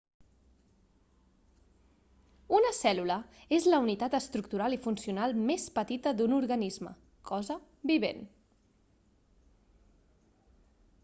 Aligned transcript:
una 2.59 2.71
cèl·lula 2.77 3.17
és 3.57 3.67
la 3.73 3.81
unitat 3.83 4.15
estructural 4.21 4.77
i 4.79 4.81
funcional 4.87 5.37
més 5.51 5.67
petita 5.77 6.15
d'un 6.23 6.35
organisme 6.39 6.95
cosa 7.33 7.61
vivent 7.95 8.27